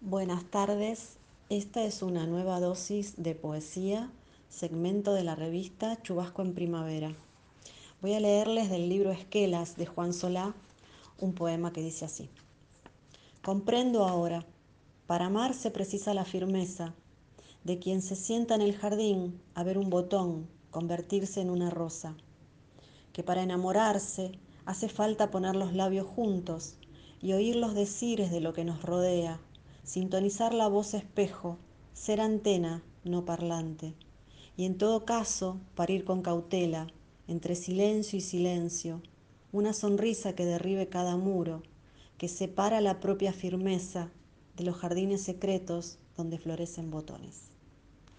[0.00, 1.16] Buenas tardes,
[1.50, 4.12] esta es una nueva dosis de poesía,
[4.48, 7.16] segmento de la revista Chubasco en Primavera.
[8.00, 10.54] Voy a leerles del libro Esquelas de Juan Solá
[11.18, 12.30] un poema que dice así.
[13.42, 14.46] Comprendo ahora,
[15.08, 16.94] para amar se precisa la firmeza
[17.64, 22.14] de quien se sienta en el jardín a ver un botón convertirse en una rosa,
[23.12, 24.30] que para enamorarse
[24.64, 26.76] hace falta poner los labios juntos
[27.20, 29.40] y oír los decires de lo que nos rodea
[29.88, 31.56] sintonizar la voz espejo,
[31.94, 33.94] ser antena, no parlante,
[34.54, 36.88] y en todo caso parir con cautela,
[37.26, 39.00] entre silencio y silencio,
[39.50, 41.62] una sonrisa que derribe cada muro,
[42.18, 44.10] que separa la propia firmeza
[44.58, 47.57] de los jardines secretos donde florecen botones.